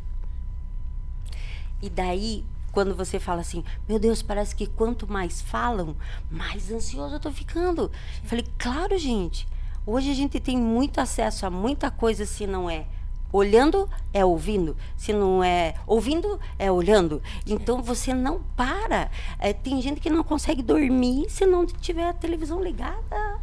[1.82, 5.96] E daí, quando você fala assim, meu Deus, parece que quanto mais falam,
[6.30, 7.90] mais ansioso eu tô ficando.
[8.22, 9.46] Eu falei, claro, gente.
[9.84, 12.86] Hoje a gente tem muito acesso a muita coisa, se não é
[13.32, 14.76] olhando, é ouvindo.
[14.96, 17.22] Se não é ouvindo, é olhando.
[17.46, 19.10] Então você não para.
[19.38, 23.40] É, tem gente que não consegue dormir se não tiver a televisão ligada.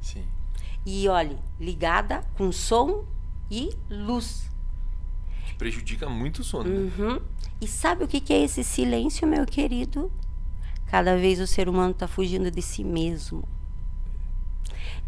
[0.00, 0.24] Sim.
[0.86, 3.04] E olhe, ligada com som
[3.50, 4.50] e luz.
[5.46, 6.68] Que prejudica muito o sono.
[6.68, 6.92] né?
[6.98, 7.20] Uhum.
[7.60, 10.10] E sabe o que é esse silêncio, meu querido?
[10.86, 13.42] Cada vez o ser humano está fugindo de si mesmo.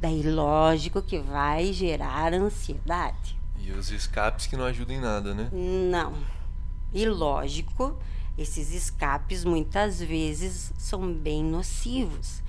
[0.01, 3.39] Daí, lógico que vai gerar ansiedade.
[3.59, 5.49] E os escapes que não ajudam em nada, né?
[5.53, 6.15] Não.
[6.93, 7.99] E lógico,
[8.39, 12.43] esses escapes muitas vezes são bem nocivos.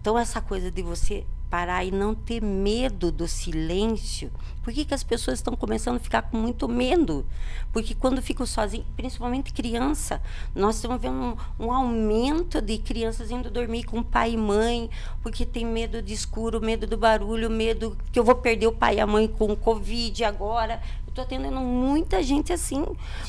[0.00, 4.32] Então, essa coisa de você parar e não ter medo do silêncio.
[4.62, 7.26] Por que, que as pessoas estão começando a ficar com muito medo?
[7.70, 10.22] Porque quando ficam sozinhos, principalmente criança,
[10.54, 14.88] nós estamos vendo um, um aumento de crianças indo dormir com pai e mãe,
[15.22, 18.94] porque tem medo de escuro, medo do barulho, medo que eu vou perder o pai
[18.94, 20.80] e a mãe com o Covid agora.
[21.06, 22.82] Eu estou atendendo muita gente assim.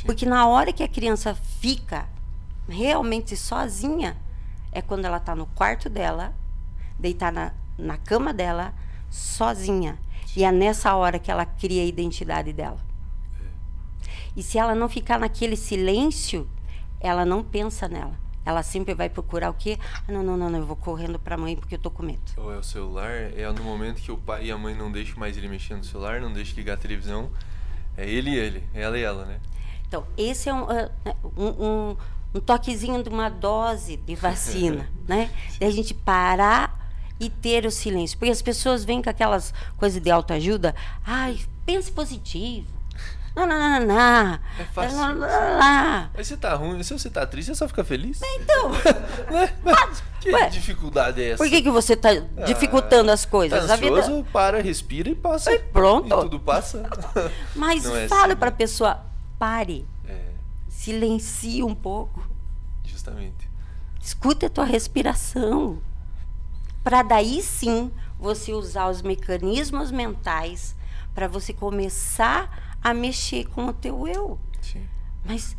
[0.05, 2.07] Porque na hora que a criança fica
[2.69, 4.15] realmente sozinha,
[4.71, 6.33] é quando ela está no quarto dela,
[6.97, 8.73] deitada na, cama dela,
[9.09, 9.97] sozinha.
[10.35, 12.79] E é nessa hora que ela cria a identidade dela.
[14.35, 16.47] E se ela não ficar naquele silêncio,
[16.99, 18.17] ela não pensa nela.
[18.45, 19.77] ela sempre vai procurar o quê?
[20.07, 22.03] Ah, não, não, não, não, eu vou correndo para a mãe porque eu tô com
[22.03, 22.19] medo.
[22.35, 25.17] Ou é o celular, é no momento que o pai e a mãe não deixam
[25.17, 27.29] mais ele mexer no celular, não deixam ligar a televisão.
[27.95, 29.39] É ele e ele, ela e ela, né?
[29.87, 30.89] Então, esse é um, uh,
[31.37, 31.97] um, um,
[32.33, 35.29] um toquezinho de uma dose de vacina, né?
[35.59, 36.82] Da gente parar
[37.25, 38.17] e ter o silêncio.
[38.17, 40.75] Porque as pessoas vêm com aquelas coisas de autoajuda.
[41.05, 42.67] Ai, pense positivo.
[43.35, 44.39] Não, não, não, não, não.
[44.59, 44.95] É fácil.
[44.97, 46.09] Não, não, não.
[46.15, 48.21] Mas se tá ruim, se você tá triste, você só fica feliz?
[48.23, 48.69] Então,
[49.33, 49.51] Né?
[50.21, 51.43] que ué, dificuldade é essa?
[51.43, 52.09] por que, que você está
[52.45, 53.69] dificultando as Tá coisas?
[53.71, 53.99] A vida...
[54.01, 55.51] ansioso, para, respira e passa.
[55.51, 56.05] E pronto.
[56.07, 56.83] E tudo passa.
[57.55, 58.57] Mas Não é assim, para a né?
[58.57, 59.01] pessoa,
[59.39, 60.25] pare, É,
[60.69, 62.23] silencie um pouco.
[62.85, 63.49] justamente.
[63.99, 65.79] Escute a tua respiração.
[66.83, 70.75] Para daí sim você usar os mecanismos mentais
[71.13, 74.39] para você começar a mexer com o teu eu.
[74.61, 74.85] Sim.
[75.23, 75.55] Mas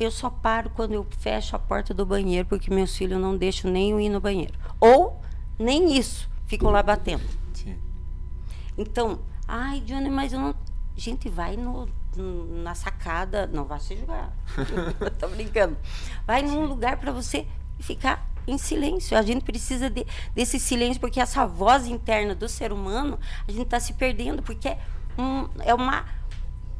[0.00, 3.70] eu só paro quando eu fecho a porta do banheiro porque meus filhos não deixam
[3.70, 4.54] nem eu ir no banheiro.
[4.80, 5.20] Ou
[5.58, 7.22] nem isso, ficam lá batendo.
[7.52, 7.76] Sim.
[8.76, 10.54] Então, ai, Johnny, mas eu não.
[10.96, 13.46] Gente, vai no, na sacada.
[13.46, 14.32] Não vai se jogar.
[15.18, 15.76] Tô brincando.
[16.26, 17.46] Vai num lugar para você
[17.78, 19.16] ficar em silêncio.
[19.16, 23.62] A gente precisa de- desse silêncio, porque essa voz interna do ser humano, a gente
[23.62, 24.78] está se perdendo, porque é,
[25.18, 26.04] um- é uma.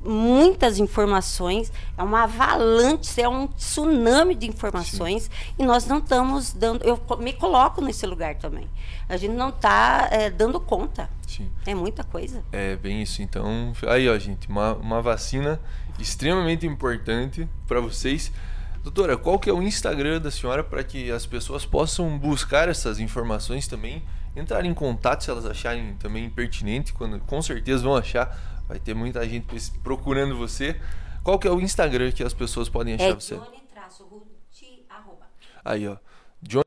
[0.05, 6.83] Muitas informações, é uma avalanche, é um tsunami de informações e nós não estamos dando.
[6.83, 8.69] Eu me coloco nesse lugar também.
[9.09, 11.09] A gente não está dando conta.
[11.25, 11.49] Sim.
[11.65, 12.43] É muita coisa.
[12.51, 13.23] É bem isso.
[13.23, 15.61] Então, aí, ó, gente, uma, uma vacina
[16.01, 18.33] extremamente importante para vocês.
[18.83, 22.99] Doutora, qual que é o Instagram da senhora para que as pessoas possam buscar essas
[22.99, 24.03] informações também,
[24.35, 28.37] entrar em contato se elas acharem também pertinente, quando com certeza vão achar.
[28.67, 29.47] Vai ter muita gente
[29.85, 30.81] procurando você.
[31.23, 33.37] Qual que é o Instagram que as pessoas podem achar É você?
[33.37, 34.27] Johnny traço Ruth,
[34.89, 35.27] arroba.
[35.65, 35.97] Aí, ó.
[36.43, 36.63] John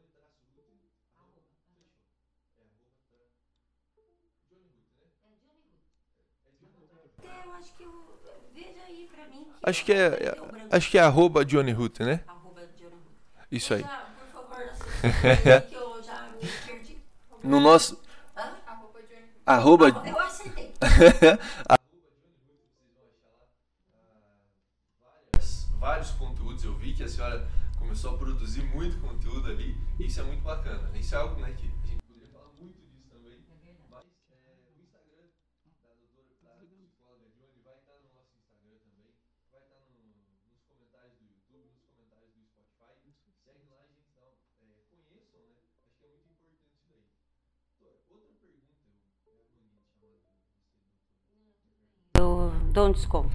[7.46, 8.20] eu acho que eu.
[8.54, 9.48] Veja aí pra mim.
[9.64, 12.22] Acho que é, é- acho que é arroba Johnny Ruth, né?
[12.28, 13.48] Arroba Johnny Ruth.
[13.52, 13.82] Isso aí.
[13.84, 14.58] Já, por favor,
[15.70, 16.98] que eu já me perdi.
[17.44, 18.00] No nosso
[18.38, 18.58] Hã?
[19.46, 20.74] arroba Eu acertei.
[25.80, 26.64] vários conteúdos.
[26.64, 27.48] Eu vi que a senhora
[27.78, 29.78] começou a produzir muito conteúdo ali.
[30.00, 30.90] E isso é muito bacana.
[30.98, 33.38] Isso é algo né, que a gente poderia falar muito disso também.
[33.90, 35.30] Mas é, o Instagram
[36.16, 39.14] da doutora, da psicóloga Johnny, vai estar no nosso Instagram também.
[39.52, 42.98] Vai estar no- nos comentários do YouTube, nos comentários do Spotify.
[43.46, 44.10] Segue lá, gente.
[44.18, 45.54] Dá, um- é, conheçam, né?
[45.86, 47.06] Acho que é muito importante isso daí.
[47.78, 48.82] Doutora, outra pergunta.
[49.30, 50.34] Eu, eu vou chamar você, doutora.
[52.18, 53.30] Eu dou um desconto.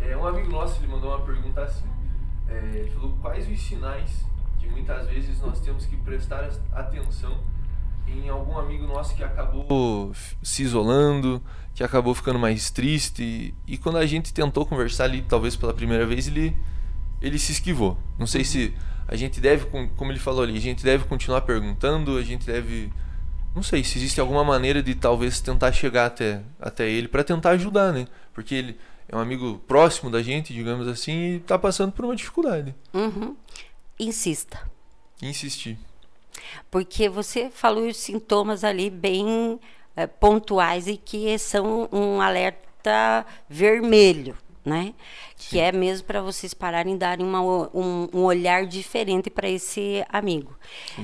[0.00, 1.86] É, um amigo nosso ele mandou uma pergunta assim.
[2.48, 4.24] É, ele falou quais os sinais
[4.58, 7.38] que muitas vezes nós temos que prestar atenção
[8.06, 11.40] em algum amigo nosso que acabou se isolando,
[11.74, 15.72] que acabou ficando mais triste e, e quando a gente tentou conversar ali, talvez pela
[15.72, 16.56] primeira vez, ele
[17.22, 17.96] ele se esquivou.
[18.18, 18.74] Não sei se
[19.06, 22.46] a gente deve, com- como ele falou ali, a gente deve continuar perguntando, a gente
[22.46, 22.90] deve
[23.54, 27.50] não sei se existe alguma maneira de talvez tentar chegar até, até ele para tentar
[27.50, 28.06] ajudar, né?
[28.32, 32.14] Porque ele é um amigo próximo da gente, digamos assim, e tá passando por uma
[32.14, 32.74] dificuldade.
[32.94, 33.36] Uhum.
[33.98, 34.60] Insista.
[35.20, 35.78] Insistir.
[36.70, 39.58] Porque você falou os sintomas ali bem
[39.96, 44.94] eh, pontuais e que são um alerta vermelho, né?
[45.36, 50.04] Que é mesmo para vocês pararem e darem uma um, um olhar diferente para esse
[50.08, 50.56] amigo.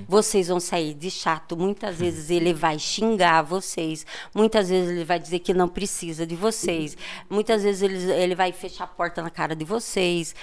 [0.07, 5.19] Vocês vão sair de chato, muitas vezes ele vai xingar vocês, muitas vezes ele vai
[5.19, 6.97] dizer que não precisa de vocês,
[7.29, 10.35] muitas vezes ele, ele vai fechar a porta na cara de vocês.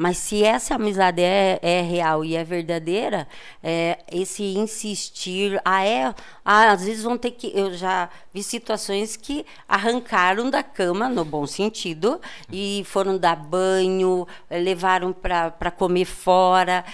[0.00, 3.26] Mas se essa amizade é, é real e é verdadeira,
[3.60, 7.50] é, esse insistir, ah, é, ah, às vezes vão ter que.
[7.52, 14.24] Eu já vi situações que arrancaram da cama, no bom sentido, e foram dar banho,
[14.48, 16.84] levaram para comer fora,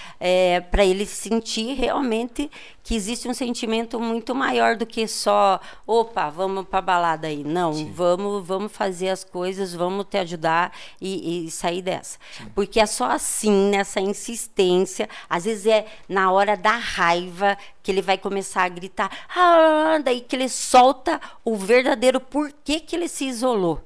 [0.71, 2.51] para ele sentir realmente
[2.85, 7.43] que existe um sentimento muito maior do que só, opa, vamos para balada aí.
[7.43, 10.71] Não, vamos, vamos fazer as coisas, vamos te ajudar
[11.01, 12.19] e, e sair dessa.
[12.55, 18.01] Porque é só assim, nessa insistência, às vezes é na hora da raiva que ele
[18.01, 23.27] vai começar a gritar, ah, daí que ele solta o verdadeiro porquê que ele se
[23.27, 23.83] isolou.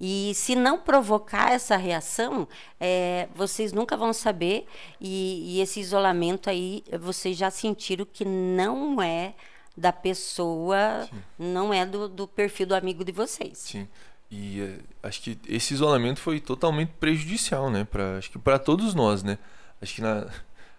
[0.00, 2.48] E se não provocar essa reação,
[2.80, 4.66] é, vocês nunca vão saber.
[4.98, 9.34] E, e esse isolamento aí, vocês já sentiram que não é
[9.76, 11.06] da pessoa,
[11.38, 13.58] não é do, do perfil do amigo de vocês.
[13.58, 13.86] Sim.
[14.30, 17.84] E eh, acho que esse isolamento foi totalmente prejudicial, né?
[17.84, 19.38] Pra, acho que para todos nós, né?
[19.80, 20.26] Acho que na,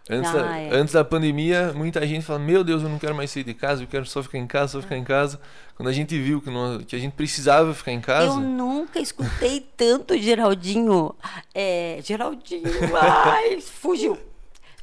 [0.09, 0.69] Antes, Ah, da, é.
[0.75, 3.83] antes da pandemia, muita gente fala: Meu Deus, eu não quero mais sair de casa,
[3.83, 5.39] eu quero só ficar em casa, só ficar em casa.
[5.75, 8.27] Quando a gente viu que, não- que a gente precisava ficar em casa.
[8.27, 11.15] Eu nunca escutei tanto Geraldinho.
[11.55, 12.63] É, Geraldinho,
[13.01, 14.17] ai, fugiu.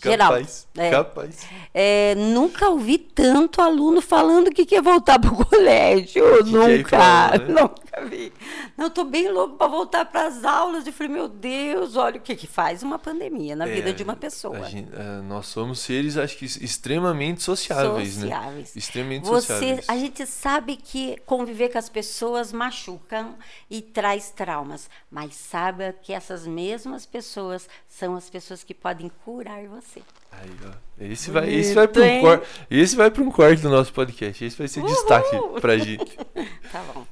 [0.03, 0.35] Geraldo.
[0.35, 0.91] Capaz, É.
[0.91, 1.47] capaz.
[1.75, 6.23] É, nunca ouvi tanto aluno falando que quer voltar pro colégio.
[6.39, 7.61] Que quer ir nunca, aula, né?
[7.63, 8.33] nunca vi.
[8.77, 10.87] Não, eu tô bem louco para voltar para as aulas.
[10.87, 14.03] Eu falei, meu Deus, olha o que que faz uma pandemia na vida É, de
[14.03, 14.65] uma pessoa.
[14.71, 18.55] gente- é, nós somos seres, acho que, extremamente sociáveis, Sociáveis.
[18.75, 18.79] né?
[18.81, 19.89] Extremamente Você, sociáveis.
[19.89, 23.35] a gente sabe que conviver com as pessoas machucam
[23.69, 29.63] e traz traumas, mas sabe que essas mesmas pessoas são as pessoas que podem curar
[29.67, 29.90] você.
[30.33, 30.71] Aí, ó.
[31.05, 33.93] Esse vai, esse vai para Bonito, um corte, esse vai para um corte do nosso
[33.93, 34.45] podcast.
[34.45, 35.61] Esse vai ser destaque Uhul!
[35.61, 36.19] pra gente.
[36.71, 37.05] Tá bom.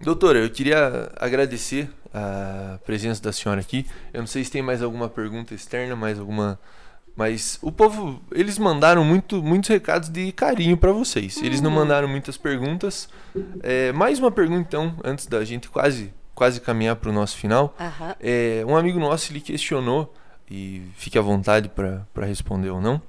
[0.00, 3.86] Doutora, eu queria agradecer a presença da senhora aqui.
[4.12, 6.58] Eu não sei se tem mais alguma pergunta externa, mais alguma.
[7.16, 11.36] Mas o povo, eles mandaram muito, muitos recados de carinho para vocês.
[11.42, 11.64] Eles Uhum.
[11.64, 13.08] não mandaram muitas perguntas.
[13.62, 17.74] É, mais uma pergunta, então, antes da gente quase, quase caminhar para o nosso final.
[17.78, 18.14] Aham.
[18.20, 20.14] É, um amigo nosso ele questionou,
[20.50, 23.00] e fique à vontade para responder ou não,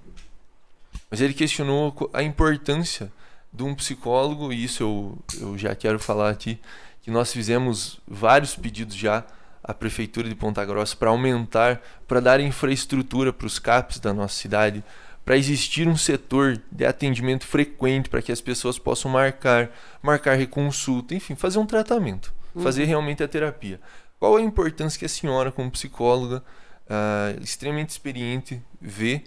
[1.10, 3.12] mas ele questionou a importância
[3.52, 6.60] de um psicólogo, e isso eu, eu já quero falar aqui,
[7.02, 9.24] que nós fizemos vários pedidos já
[9.64, 14.36] à Prefeitura de Ponta Grossa para aumentar, para dar infraestrutura para os CAPs da nossa
[14.36, 14.84] cidade,
[15.26, 19.70] para existir um setor de atendimento frequente para que as pessoas possam marcar,
[20.02, 23.80] marcar reconsulta, enfim, fazer um tratamento, fazer realmente a terapia.
[24.20, 26.44] Qual a importância que a senhora, como psicóloga,
[26.90, 29.24] ah, extremamente experiente, vê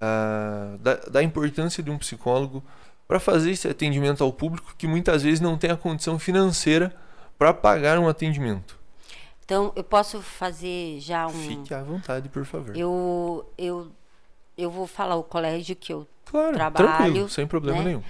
[0.00, 2.62] ah, da, da importância de um psicólogo
[3.08, 6.94] para fazer esse atendimento ao público que muitas vezes não tem a condição financeira
[7.36, 8.78] para pagar um atendimento?
[9.44, 11.30] Então, eu posso fazer já um.
[11.30, 12.76] Fique à vontade, por favor.
[12.76, 13.90] Eu, eu,
[14.56, 16.06] eu vou falar o colégio que eu.
[16.24, 17.84] claro, trabalho, tranquilo, sem problema né?
[17.86, 18.02] nenhum.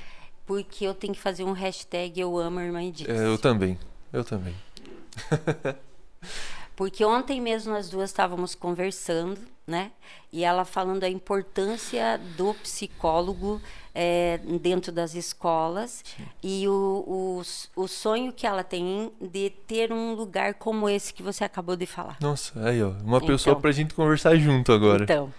[0.45, 3.09] Porque eu tenho que fazer um hashtag Eu Amo a Irmã Edith.
[3.09, 3.79] É, eu também,
[4.13, 4.55] eu também.
[6.81, 9.91] Porque ontem mesmo nós duas estávamos conversando, né?
[10.33, 13.61] E ela falando a importância do psicólogo
[13.95, 16.03] eh, dentro das escolas
[16.43, 17.43] e o,
[17.77, 21.77] o, o sonho que ela tem de ter um lugar como esse que você acabou
[21.77, 22.17] de falar.
[22.19, 23.61] Nossa, aí ó, uma pessoa Então.
[23.61, 25.05] pra gente conversar junto agora.
[25.05, 25.31] Então,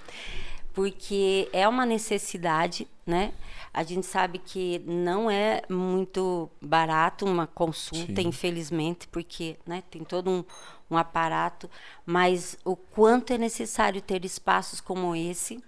[0.75, 3.33] porque é uma necessidade, né?
[3.73, 8.27] A gente sabe que não é muito barato uma consulta, Sim.
[8.27, 10.43] infelizmente, porque né, tem todo um,
[10.91, 11.69] um aparato,
[12.05, 15.63] mas o quanto é necessário ter espaços como esse,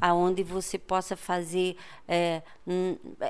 [0.00, 1.76] aonde você possa fazer.
[2.06, 2.42] É,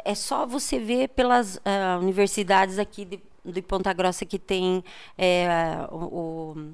[0.05, 4.85] é só você ver pelas ah, universidades aqui de, de Ponta Grossa que tem
[5.17, 5.49] é,
[5.91, 6.73] o- o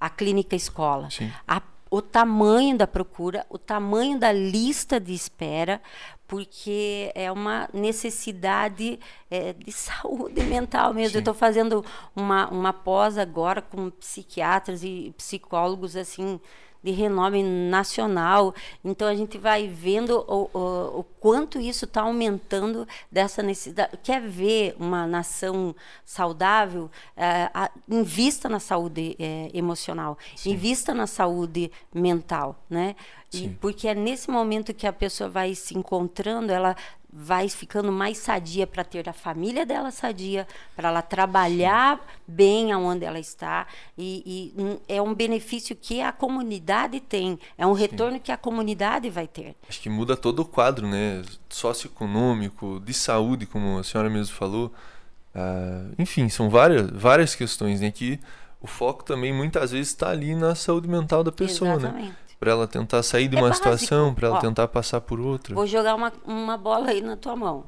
[0.00, 1.10] a clínica escola.
[1.10, 1.30] Sim.
[1.46, 5.80] A- o tamanho da procura, o tamanho da lista de espera,
[6.26, 11.16] porque é uma necessidade eh, de saúde mental mesmo.
[11.16, 16.38] Eu estou fazendo uma, uma pós agora com psiquiatras e psicólogos assim
[16.82, 18.54] de renome nacional.
[18.84, 23.96] Então a gente vai vendo o, o, o quanto isso está aumentando dessa necessidade.
[24.02, 26.90] Quer ver uma nação saudável?
[27.16, 32.94] Eh, a- invista na saúde eh, emocional, invista na saúde mental, né?
[33.30, 33.54] Sim.
[33.60, 36.74] porque é nesse momento que a pessoa vai se encontrando, ela
[37.10, 43.04] vai ficando mais sadia para ter a família dela sadia, para ela trabalhar bem aonde
[43.04, 43.66] ela está
[43.96, 49.08] e, e, é um benefício que a comunidade tem, é um retorno que a comunidade
[49.08, 49.56] vai ter.
[49.68, 51.22] Acho que muda todo o quadro, né?
[51.48, 54.72] Socioeconômico, de saúde, como a senhora mesmo falou.
[55.34, 57.90] Ah, enfim, são várias, várias questões, né?
[57.90, 58.20] Que
[58.60, 62.14] o foco também muitas vezes está ali na saúde mental da pessoa, né?
[62.38, 63.64] Para ela tentar sair de É uma básico.
[63.68, 65.54] situação, para ela Ó, tentar passar por outra.
[65.54, 67.64] Vou jogar uma, uma bola aí na tua mão.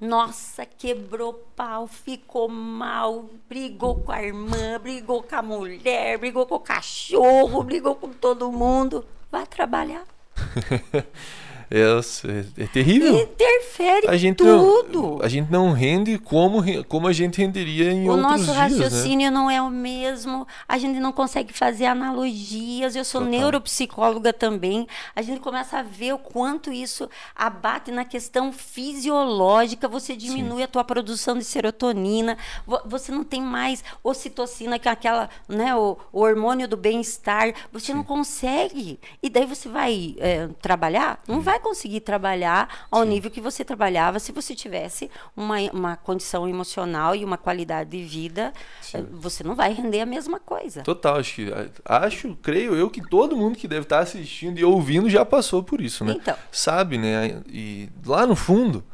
[0.00, 6.56] Nossa, quebrou pau, ficou mal, brigou com a irmã, brigou com a mulher, brigou com
[6.56, 9.06] o cachorro, brigou com todo mundo.
[9.30, 10.04] Vai trabalhar.
[11.70, 13.14] É, é, é terrível.
[13.18, 15.02] Interfere A gente, tudo.
[15.02, 18.56] não, a gente não rende como, como a gente renderia em O outros nosso dias,
[18.56, 18.62] né?
[18.62, 22.94] raciocínio não é o mesmo, a gente não consegue fazer analogias.
[22.94, 23.38] Eu sou Total.
[23.40, 24.86] neuropsicóloga também.
[25.14, 29.88] A gente começa a ver o quanto isso abate na questão fisiológica.
[29.88, 32.36] Você diminui a tua produção de serotonina,
[32.66, 37.52] vo- você não tem mais ocitocina, que é aquela, né, o, o hormônio do bem-estar.
[37.72, 38.98] Você não consegue.
[39.22, 41.20] E daí você vai eh, trabalhar?
[41.26, 43.08] Não vai vai conseguir trabalhar ao Sim.
[43.08, 48.04] nível que você trabalhava se você tivesse uma, uma condição emocional e uma qualidade de
[48.04, 48.52] vida.
[48.80, 48.98] Sim.
[48.98, 50.82] eh, Você não vai render a mesma coisa.
[50.82, 51.52] Total, acho que.
[51.84, 55.80] Acho, creio eu, que todo mundo que deve estar assistindo e ouvindo já passou por
[55.80, 56.14] isso, né?
[56.16, 56.36] Então.
[56.52, 57.42] Sabe, né?
[57.48, 58.84] E lá no fundo,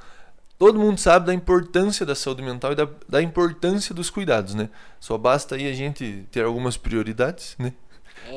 [0.58, 4.68] todo mundo sabe da importância da saúde mental e da, da importância dos cuidados, né?
[5.00, 7.72] Só basta aí a gente ter algumas prioridades, né?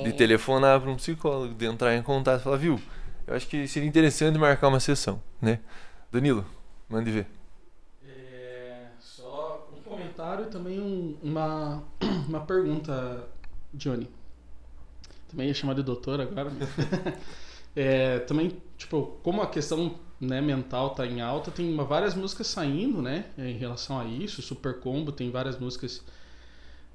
[0.04, 2.82] De telefonar para um psicólogo, de entrar em contato e falar, viu?
[3.28, 5.60] Eu acho que seria interessante marcar uma sessão, né?
[6.12, 6.46] Danilo,
[6.88, 7.28] mande ver.
[8.08, 11.84] É, só um comentário e também um- uma,
[12.28, 13.28] uma pergunta,
[13.74, 14.08] Johnny.
[15.30, 16.52] Também ia chamar de doutor agora.
[17.78, 22.48] É, também, tipo, como a questão né, mental tá em alta, tem uma- várias músicas
[22.48, 24.42] saindo, né, em relação a isso.
[24.42, 26.02] Super Combo tem várias músicas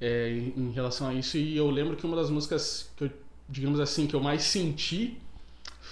[0.01, 1.37] é, em relação a isso.
[1.37, 3.11] E eu lembro que uma das músicas que eu,
[3.47, 5.19] digamos assim, que eu mais senti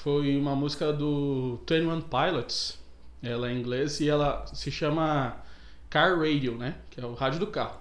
[0.03, 2.78] foi uma música do 21 Pilots.
[3.22, 5.36] Ela é em inglês e ela se chama
[5.90, 6.76] Car Radio, né?
[6.90, 7.78] Que é o rádio do carro.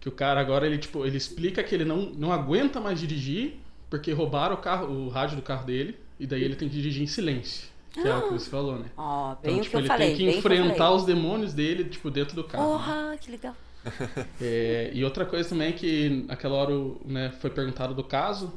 [0.00, 3.58] Que o cara agora ele tipo, ele explica que ele não, não aguenta mais dirigir
[3.88, 7.02] porque roubaram o carro, o rádio do carro dele e daí ele tem que dirigir
[7.02, 7.68] em silêncio.
[7.92, 8.86] Que é o que você falou, né?
[8.96, 10.08] Ó, bem Então, tipo, que eu ele falei.
[10.08, 10.96] tem que que enfrentar falei.
[10.96, 12.64] os demônios dele, tipo, dentro do carro.
[12.64, 12.70] né?
[12.78, 13.56] Porra, que legal.
[14.40, 16.72] É, e outra coisa também é que naquela hora
[17.04, 18.52] né, foi perguntado do caso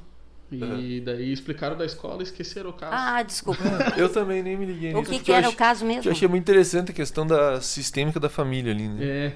[0.51, 2.93] e daí explicaram da escola e esqueceram o caso.
[2.95, 3.61] Ah, desculpa.
[3.97, 5.09] Eu também nem me liguei o nisso.
[5.11, 6.03] que, que era o caso mesmo?
[6.07, 9.03] Eu achei muito interessante a questão da sistêmica da família ali, né?
[9.03, 9.33] É,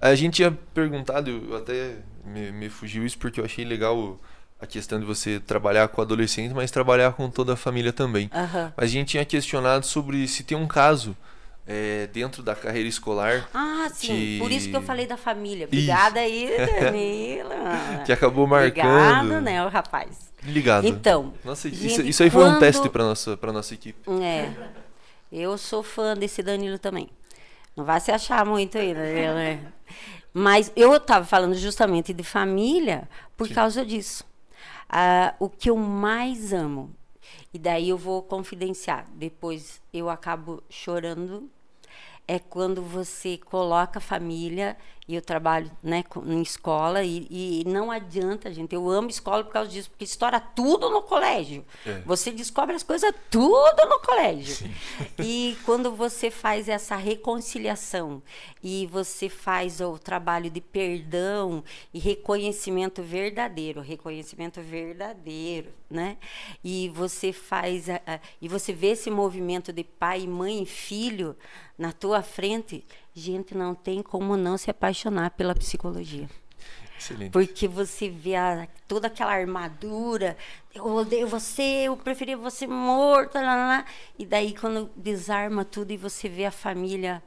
[0.00, 4.20] A gente tinha perguntado, eu até me, me fugiu isso porque eu achei legal
[4.60, 8.30] a questão de você trabalhar com adolescente, mas trabalhar com toda a família também.
[8.32, 8.72] Aham.
[8.76, 11.16] Mas a gente tinha questionado sobre se tem um caso
[11.66, 14.06] é, dentro da carreira escolar Ah, sim.
[14.08, 15.66] Que- Por isso que eu falei da família.
[15.66, 16.48] Obrigada aí,
[16.80, 18.02] Danila.
[18.04, 18.86] que acabou marcando.
[18.88, 20.31] Obrigado, né, o rapaz.
[20.44, 20.86] Ligado.
[20.86, 24.10] Então, Nossa, isso, gente, isso aí foi um teste para nossa para nossa equipe.
[24.22, 24.52] É.
[25.30, 27.08] Eu sou fã desse Danilo também.
[27.76, 29.72] Não vai se achar muito aí, né?
[30.34, 34.24] Mas eu estava falando justamente de família por causa disso.
[34.88, 36.94] Ah, o que eu mais amo,
[37.52, 41.48] e daí eu vou confidenciar, depois eu acabo chorando,
[42.28, 44.76] é quando você coloca a família,
[45.08, 48.72] e eu trabalho né, com- em escola, e, e não adianta, gente.
[48.74, 51.64] Eu amo escola por causa disso, porque estoura tudo no colégio.
[51.84, 51.98] É.
[52.06, 54.70] Você descobre as coisas tudo no colégio.
[55.18, 58.22] E quando você faz essa reconciliação
[58.62, 66.16] e você faz o trabalho de perdão e reconhecimento verdadeiro, reconhecimento verdadeiro, né?
[66.62, 71.36] E você faz a- a- e você vê esse movimento de pai, mãe e filho
[71.76, 72.84] na tua frente,
[73.14, 76.28] gente, não tem como não se apaixonar pela psicologia.
[76.98, 77.32] Excelente.
[77.32, 80.36] Porque você vê a- toda aquela armadura,
[80.74, 83.84] eu odeio você, eu preferia você morto, lá, lá, lá.
[84.18, 87.20] e daí quando desarma tudo e você vê a família,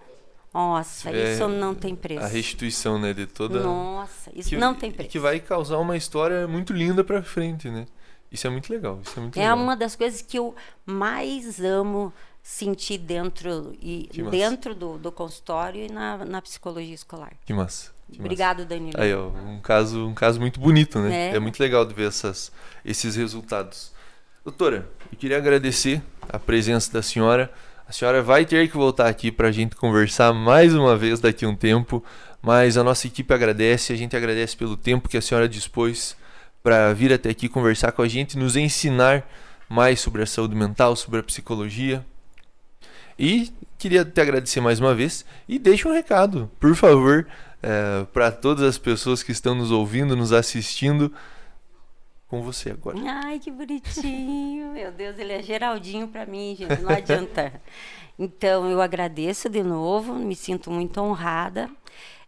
[0.54, 2.24] nossa, É, isso não tem preço.
[2.24, 5.10] A restituição, né, de toda Nossa, isso que- não tem e preço.
[5.10, 7.86] Que vai causar uma história muito linda pra frente, né?
[8.32, 9.58] Isso é muito legal, isso é muito É legal.
[9.58, 10.56] uma das coisas que eu
[10.86, 12.14] mais amo
[12.46, 17.34] sentir dentro e Que dentro do, do consultório e na, na psicologia escolar.
[17.44, 17.92] Que massa.
[18.06, 18.24] que massa.
[18.24, 19.02] Obrigado, Danilo.
[19.02, 21.32] Aí, ó, um caso, um caso muito bonito, né?
[21.32, 21.36] É.
[21.38, 22.52] É muito legal de ver essas,
[22.86, 23.92] esses resultados.
[24.44, 27.52] Doutora, eu queria agradecer a presença da senhora.
[27.88, 31.46] A senhora vai ter que voltar aqui para a gente conversar mais uma vez daqui
[31.46, 32.04] a um tempo,
[32.44, 36.16] mas a nossa equipe agradece, a gente agradece pelo tempo que a senhora dispôs
[36.62, 39.28] para vir até aqui conversar com a gente, nos ensinar
[39.68, 42.06] mais sobre a saúde mental, sobre a psicologia.
[43.18, 47.28] E queria te agradecer mais uma vez e deixa um recado, por favor,
[48.14, 51.12] para todas as pessoas que estão nos ouvindo, nos assistindo.
[52.28, 52.98] Com você agora.
[53.24, 54.74] Ai, que bonitinho.
[54.74, 56.82] Meu Deus, ele é Geraldinho para mim, gente.
[56.82, 57.54] Não adianta.
[58.18, 61.70] Então, eu agradeço de novo, me sinto muito honrada.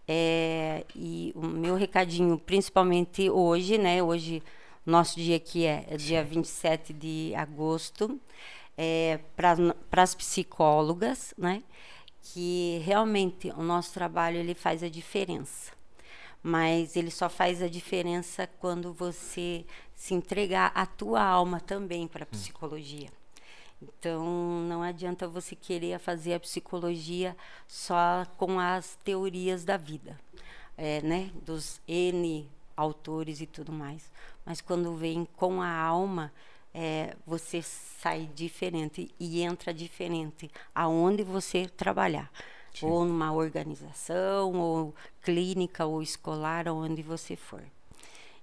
[0.05, 4.03] É, e o meu recadinho, principalmente hoje, né?
[4.03, 4.43] Hoje,
[4.85, 8.19] nosso dia aqui é, é dia 27 de agosto,
[8.77, 11.63] é, para as psicólogas, né?
[12.21, 15.77] Que realmente o nosso trabalho ele faz a diferença
[16.47, 22.23] mas ele só faz a diferença quando você se entregar a tua alma também para
[22.23, 23.09] a psicologia.
[23.81, 24.25] Então,
[24.67, 27.35] não adianta você querer fazer a psicologia
[27.67, 30.17] só com as teorias da vida,
[30.77, 31.31] é, né?
[31.45, 34.09] Dos N autores e tudo mais.
[34.45, 36.31] Mas quando vem com a alma,
[36.79, 42.31] é, você sai diferente e entra diferente aonde você trabalhar
[42.83, 47.63] ou numa organização, ou clínica, ou escolar, onde você for.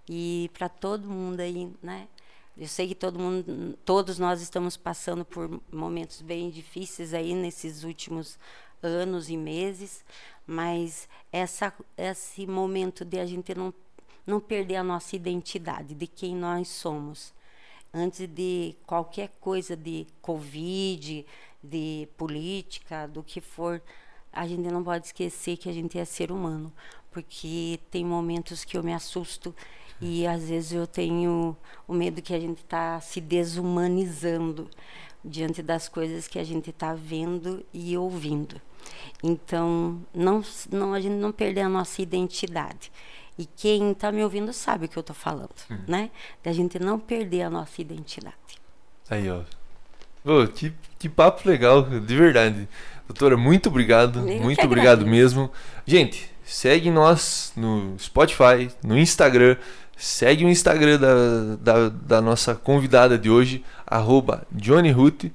[0.08, 2.08] E para todo mundo aí, né?
[2.56, 7.84] Eu sei que todo mundo, todos nós estamos passando por momentos bem difíceis aí nesses
[7.84, 8.36] últimos
[8.82, 10.04] anos e meses,
[10.44, 13.72] mas essa, esse momento de a gente não,
[14.26, 17.32] não perder a nossa identidade, de quem nós somos,
[17.94, 21.24] antes de qualquer coisa de Covid,
[21.62, 23.80] de política, do que for,
[24.32, 26.72] a gente não pode esquecer que a gente é ser humano,
[27.10, 29.54] porque tem momentos que eu me assusto
[30.00, 34.68] e às vezes eu tenho o medo que a gente está se desumanizando
[35.24, 38.60] diante das coisas que a gente está vendo e ouvindo.
[39.22, 42.92] Então, não, não, a gente não perder a nossa identidade.
[43.38, 45.78] E quem está me ouvindo sabe o que eu estou falando, hum.
[45.88, 46.10] né?
[46.42, 48.34] Da gente não perder a nossa identidade.
[49.10, 49.40] Aí, ó.
[50.22, 52.68] Pô, que, que papo legal, de verdade.
[53.06, 54.26] Doutora, muito obrigado.
[54.28, 55.50] Eu muito obrigado mesmo.
[55.84, 59.56] Gente, segue nós no Spotify, no Instagram.
[59.96, 65.26] Segue o Instagram da, da, da nossa convidada de hoje, arroba Johnny Ruth.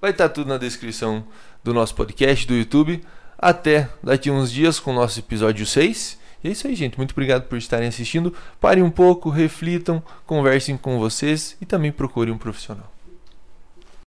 [0.00, 1.24] Vai estar tá tudo na descrição
[1.64, 3.02] do nosso podcast, do YouTube.
[3.38, 6.18] Até daqui uns dias com o nosso episódio 6.
[6.42, 6.96] E é isso aí, gente.
[6.96, 8.34] Muito obrigado por estarem assistindo.
[8.60, 12.97] Parem um pouco, reflitam, conversem com vocês e também procurem um profissional.